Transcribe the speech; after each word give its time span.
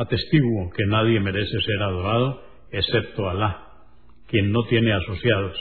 Atestiguo 0.00 0.70
que 0.70 0.86
nadie 0.86 1.20
merece 1.20 1.60
ser 1.60 1.82
adorado 1.82 2.42
excepto 2.72 3.28
Alá, 3.28 3.66
quien 4.28 4.50
no 4.50 4.62
tiene 4.62 4.94
asociados, 4.94 5.54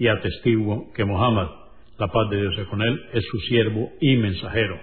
y 0.00 0.08
atestiguo 0.08 0.92
que 0.94 1.04
Muhammad, 1.04 1.46
la 1.96 2.08
paz 2.08 2.28
de 2.28 2.40
Dios 2.40 2.66
con 2.70 2.82
él, 2.82 3.00
es 3.12 3.24
su 3.30 3.38
siervo 3.42 3.92
y 4.00 4.16
mensajero. 4.16 4.80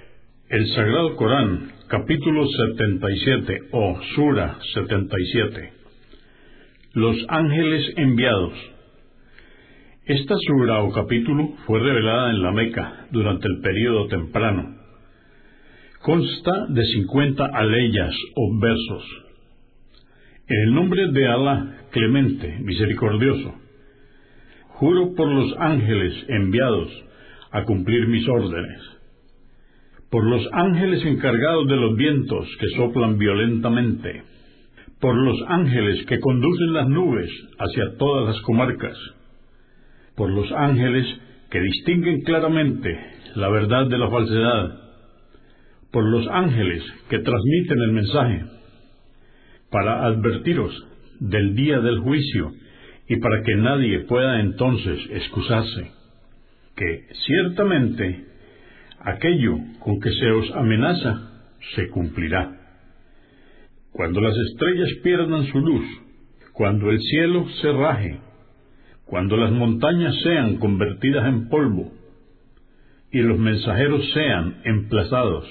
El 0.47 0.65
Sagrado 0.67 1.17
Corán, 1.17 1.73
capítulo 1.89 2.47
77 2.47 3.59
o 3.73 3.99
Sura 4.15 4.59
77. 4.73 5.73
Los 6.93 7.17
ángeles 7.27 7.93
enviados. 7.97 8.53
Esta 10.05 10.35
sura 10.37 10.83
o 10.83 10.93
capítulo 10.93 11.49
fue 11.65 11.81
revelada 11.81 12.29
en 12.29 12.41
la 12.41 12.51
Meca 12.53 13.07
durante 13.11 13.45
el 13.45 13.59
período 13.59 14.07
temprano 14.07 14.84
Consta 16.05 16.67
de 16.69 16.83
50 16.85 17.45
aleyas 17.51 18.15
o 18.35 18.59
versos. 18.59 19.03
En 20.47 20.67
el 20.67 20.75
nombre 20.75 21.11
de 21.11 21.27
Alá, 21.27 21.77
clemente, 21.89 22.59
misericordioso, 22.61 23.55
juro 24.67 25.15
por 25.15 25.27
los 25.27 25.55
ángeles 25.57 26.13
enviados 26.27 26.91
a 27.49 27.63
cumplir 27.63 28.07
mis 28.07 28.29
órdenes, 28.29 28.81
por 30.11 30.23
los 30.25 30.47
ángeles 30.51 31.03
encargados 31.03 31.67
de 31.69 31.75
los 31.75 31.95
vientos 31.95 32.47
que 32.59 32.67
soplan 32.77 33.17
violentamente, 33.17 34.21
por 35.01 35.15
los 35.15 35.37
ángeles 35.47 36.05
que 36.05 36.19
conducen 36.19 36.73
las 36.73 36.87
nubes 36.87 37.31
hacia 37.57 37.97
todas 37.97 38.27
las 38.27 38.41
comarcas, 38.43 38.95
por 40.15 40.29
los 40.29 40.51
ángeles 40.51 41.07
que 41.49 41.59
distinguen 41.59 42.21
claramente 42.21 42.95
la 43.33 43.49
verdad 43.49 43.87
de 43.87 43.97
la 43.97 44.11
falsedad, 44.11 44.84
por 45.95 46.03
los 46.03 46.27
ángeles 46.27 46.83
que 47.09 47.19
transmiten 47.19 47.79
el 47.79 47.91
mensaje, 47.93 48.43
para 49.71 50.05
advertiros 50.05 50.73
del 51.21 51.55
día 51.55 51.79
del 51.79 51.99
juicio 51.99 52.51
y 53.07 53.15
para 53.15 53.41
que 53.43 53.55
nadie 53.55 53.99
pueda 54.01 54.41
entonces 54.41 54.99
excusarse, 55.09 55.91
que 56.75 57.07
ciertamente 57.25 58.25
aquello 58.99 59.55
con 59.79 60.01
que 60.01 60.09
se 60.11 60.31
os 60.31 60.51
amenaza 60.51 61.31
se 61.75 61.87
cumplirá. 61.87 62.51
Cuando 63.93 64.19
las 64.19 64.35
estrellas 64.35 64.89
pierdan 65.01 65.45
su 65.45 65.59
luz, 65.59 65.85
cuando 66.51 66.89
el 66.89 66.99
cielo 66.99 67.47
se 67.61 67.71
raje, 67.71 68.19
cuando 69.05 69.37
las 69.37 69.53
montañas 69.53 70.13
sean 70.23 70.57
convertidas 70.57 71.25
en 71.29 71.47
polvo 71.47 71.93
y 73.13 73.21
los 73.21 73.39
mensajeros 73.39 74.11
sean 74.11 74.57
emplazados, 74.65 75.47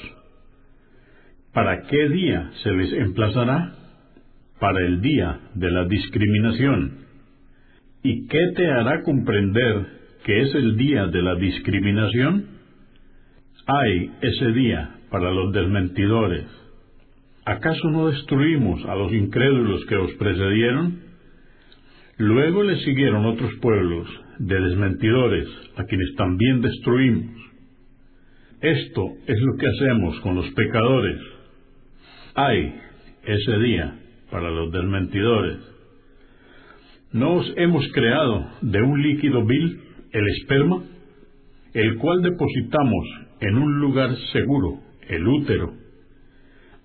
¿Para 1.55 1.83
qué 1.83 2.09
día 2.09 2.51
se 2.65 2.73
les 2.73 2.93
emplazará? 2.95 3.75
Para 4.59 4.85
el 4.85 5.01
día 5.01 5.39
de 5.55 5.71
la 5.71 5.85
discriminación. 5.85 7.07
¿Y 8.03 8.27
qué 8.27 8.41
te 8.57 8.67
hará 8.73 9.03
comprender 9.03 9.87
que 10.25 10.41
es 10.43 10.55
el 10.57 10.77
día 10.77 11.07
de 11.07 11.23
la 11.23 11.37
discriminación? 11.37 12.47
Hay 13.67 14.11
ese 14.21 14.51
día 14.51 14.97
para 15.11 15.31
los 15.31 15.53
desmentidores. 15.53 16.45
¿Acaso 17.45 17.89
no 17.89 18.09
destruimos 18.09 18.85
a 18.87 18.97
los 18.97 19.13
incrédulos 19.13 19.87
que 19.87 19.97
os 19.97 20.13
precedieron? 20.15 21.03
Luego 22.19 22.65
le 22.65 22.81
siguieron 22.81 23.27
otros 23.27 23.53
pueblos 23.61 24.09
de 24.41 24.61
desmentidores, 24.61 25.47
a 25.77 25.85
quienes 25.85 26.15
también 26.17 26.61
destruimos. 26.63 27.33
Esto 28.61 29.03
es 29.27 29.41
lo 29.41 29.57
que 29.57 29.67
hacemos 29.69 30.21
con 30.21 30.35
los 30.35 30.51
pecadores 30.51 31.34
hay 32.35 32.75
ese 33.25 33.59
día 33.59 33.97
para 34.31 34.51
los 34.51 34.73
desmentidores. 34.73 35.59
¿No 37.13 37.35
os 37.35 37.53
hemos 37.57 37.87
creado 37.93 38.45
de 38.61 38.83
un 38.83 39.03
líquido 39.03 39.45
vil, 39.45 39.81
el 40.11 40.29
esperma, 40.29 40.83
el 41.73 41.99
cual 41.99 42.23
depositamos 42.23 43.07
en 43.41 43.57
un 43.57 43.81
lugar 43.81 44.17
seguro, 44.33 44.81
el 45.09 45.27
útero, 45.27 45.75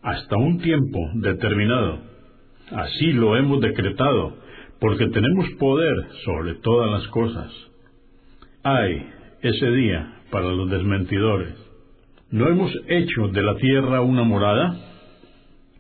hasta 0.04 0.38
un 0.38 0.60
tiempo 0.60 1.00
determinado? 1.16 2.00
Así 2.72 3.12
lo 3.14 3.36
hemos 3.36 3.60
decretado, 3.60 4.38
porque 4.80 5.08
tenemos 5.08 5.50
poder 5.58 5.96
sobre 6.26 6.56
todas 6.56 6.92
las 6.92 7.08
cosas. 7.08 7.52
Hay 8.64 9.04
ese 9.42 9.72
día 9.72 10.14
para 10.30 10.52
los 10.52 10.70
desmentidores. 10.70 11.56
¿No 12.30 12.48
hemos 12.48 12.72
hecho 12.88 13.30
de 13.30 13.42
la 13.42 13.56
tierra 13.56 14.02
una 14.02 14.24
morada? 14.24 14.89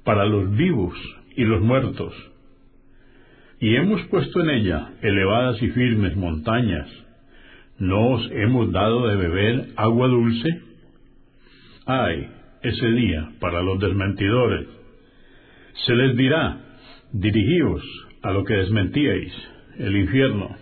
Para 0.09 0.25
los 0.25 0.58
vivos 0.58 0.96
y 1.36 1.44
los 1.44 1.62
muertos. 1.62 2.12
Y 3.59 3.75
hemos 3.75 4.02
puesto 4.08 4.42
en 4.42 4.50
ella 4.50 4.94
elevadas 5.03 5.62
y 5.62 5.68
firmes 5.68 6.16
montañas. 6.16 6.90
¿No 7.78 8.16
os 8.16 8.28
hemos 8.31 8.72
dado 8.72 9.08
de 9.08 9.16
beber 9.16 9.68
agua 9.75 10.08
dulce? 10.08 10.50
Ay, 11.86 12.28
ese 12.64 12.88
día 12.88 13.34
para 13.40 13.62
los 13.62 13.80
desmentidores. 13.80 14.66
Se 15.86 15.94
les 15.94 16.18
dirá, 16.18 16.58
dirigíos 17.12 17.84
a 18.24 18.31
lo 18.31 18.44
que 18.46 18.56
desmentíais, 18.56 19.31
el 19.78 19.96
infierno. 19.96 20.56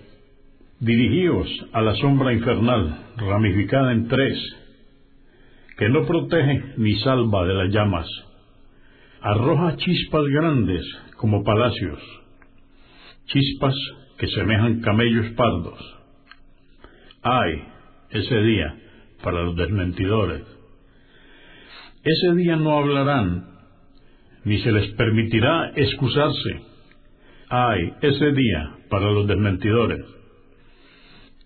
Dirigíos 0.82 1.48
a 1.72 1.82
la 1.82 1.96
sombra 1.96 2.34
infernal, 2.34 2.98
ramificada 3.16 3.94
en 3.94 4.10
tres, 4.10 4.38
que 5.78 5.88
no 5.88 6.06
protege 6.06 6.74
ni 6.76 6.96
salva 6.98 7.48
de 7.48 7.54
las 7.54 7.74
llamas 7.74 8.27
arroja 9.28 9.76
chispas 9.76 10.24
grandes 10.28 10.86
como 11.18 11.44
palacios, 11.44 12.00
chispas 13.26 13.76
que 14.18 14.28
semejan 14.28 14.80
camellos 14.80 15.28
pardos. 15.36 15.80
Ay, 17.22 17.62
ese 18.10 18.42
día 18.42 18.74
para 19.22 19.42
los 19.44 19.58
desmentidores. 19.58 20.44
Ese 22.04 22.36
día 22.36 22.56
no 22.56 22.78
hablarán, 22.78 23.50
ni 24.46 24.60
se 24.60 24.72
les 24.72 24.94
permitirá 24.94 25.74
excusarse. 25.76 26.62
Ay, 27.50 27.94
ese 28.02 28.32
día 28.32 28.78
para 28.90 29.12
los 29.12 29.28
desmentidores. 29.28 30.06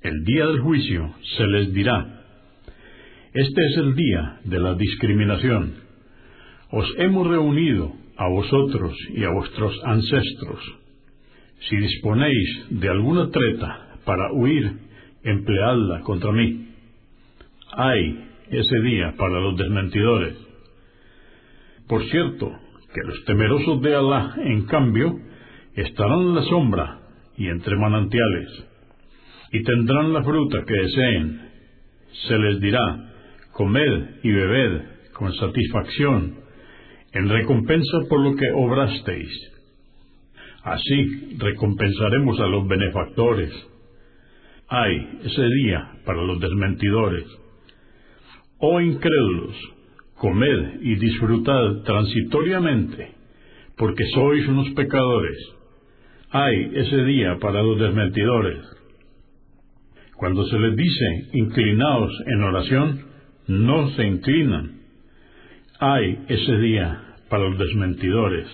El 0.02 0.24
día 0.24 0.46
del 0.46 0.60
juicio 0.60 1.16
se 1.36 1.48
les 1.48 1.74
dirá, 1.74 2.26
este 3.34 3.66
es 3.66 3.78
el 3.78 3.96
día 3.96 4.40
de 4.44 4.60
la 4.60 4.76
discriminación 4.76 5.91
os 6.72 6.94
hemos 6.98 7.28
reunido 7.28 7.92
a 8.18 8.30
vosotros 8.30 8.96
y 9.14 9.24
a 9.24 9.30
vuestros 9.30 9.78
ancestros. 9.84 10.60
Si 11.70 11.76
disponéis 11.76 12.66
de 12.70 12.90
alguna 12.90 13.30
treta 13.30 13.98
para 14.06 14.32
huir, 14.34 14.72
empleadla 15.24 16.02
contra 16.02 16.32
mí. 16.32 16.70
Hay 17.74 18.26
ese 18.50 18.80
día 18.82 19.14
para 19.18 19.40
los 19.40 19.58
desmentidores. 19.58 20.36
Por 21.88 22.04
cierto, 22.06 22.52
que 22.94 23.02
los 23.06 23.24
temerosos 23.26 23.82
de 23.82 23.96
Alá, 23.96 24.36
en 24.38 24.66
cambio, 24.66 25.14
estarán 25.76 26.22
en 26.22 26.36
la 26.36 26.44
sombra 26.44 27.00
y 27.38 27.48
entre 27.48 27.76
manantiales, 27.76 28.66
y 29.52 29.64
tendrán 29.64 30.14
la 30.14 30.24
fruta 30.24 30.64
que 30.66 30.74
deseen. 30.74 31.42
Se 32.28 32.38
les 32.38 32.60
dirá, 32.60 33.14
comed 33.54 34.22
y 34.24 34.32
bebed 34.32 34.82
con 35.14 35.34
satisfacción 35.34 36.41
en 37.14 37.30
recompensa 37.30 38.00
por 38.10 38.22
lo 38.22 38.36
que 38.36 38.52
obrasteis. 38.54 39.52
Así 40.64 41.36
recompensaremos 41.38 42.40
a 42.40 42.48
los 42.48 42.68
benefactores. 42.68 43.52
Ay, 44.68 45.20
ese 45.24 45.44
día 45.44 45.92
para 46.06 46.22
los 46.22 46.40
desmentidores. 46.40 47.26
Oh 48.60 48.80
incrédulos, 48.80 49.56
comed 50.16 50.82
y 50.82 50.96
disfrutad 50.96 51.82
transitoriamente, 51.84 53.12
porque 53.76 54.06
sois 54.14 54.48
unos 54.48 54.70
pecadores. 54.76 55.38
Ay, 56.30 56.72
ese 56.76 57.04
día 57.06 57.38
para 57.42 57.64
los 57.64 57.80
desmentidores. 57.80 58.60
Cuando 60.16 60.46
se 60.46 60.60
les 60.60 60.76
dice 60.76 61.30
inclinaos 61.34 62.12
en 62.28 62.44
oración, 62.44 63.02
no 63.48 63.90
se 63.90 64.06
inclinan. 64.06 64.81
Ay, 65.84 66.26
ese 66.28 66.58
día 66.58 67.16
para 67.28 67.50
los 67.50 67.58
desmentidores. 67.58 68.48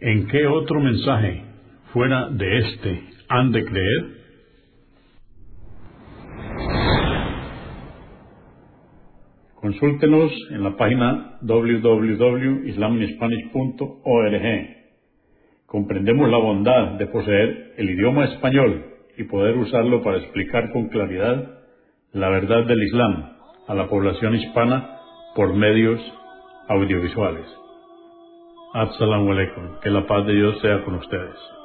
¿En 0.00 0.26
qué 0.26 0.48
otro 0.48 0.80
mensaje 0.80 1.44
fuera 1.92 2.28
de 2.30 2.58
este 2.58 3.04
han 3.28 3.52
de 3.52 3.64
creer? 3.64 4.18
Consúltenos 9.54 10.32
en 10.50 10.64
la 10.64 10.76
página 10.76 11.38
www.islaminspanish.org. 11.42 14.42
Comprendemos 15.66 16.30
la 16.30 16.38
bondad 16.38 16.98
de 16.98 17.06
poseer 17.06 17.74
el 17.76 17.90
idioma 17.90 18.24
español 18.24 18.86
y 19.16 19.22
poder 19.22 19.56
usarlo 19.56 20.02
para 20.02 20.18
explicar 20.18 20.72
con 20.72 20.88
claridad 20.88 21.60
la 22.12 22.28
verdad 22.28 22.66
del 22.66 22.82
Islam 22.82 23.36
a 23.68 23.74
la 23.76 23.88
población 23.88 24.34
hispana 24.34 24.97
por 25.34 25.54
medios 25.54 26.00
audiovisuales. 26.68 27.46
Assalamu 28.74 29.32
alaikum. 29.32 29.80
Que 29.80 29.90
la 29.90 30.06
paz 30.06 30.26
de 30.26 30.34
Dios 30.34 30.60
sea 30.60 30.84
con 30.84 30.94
ustedes. 30.94 31.57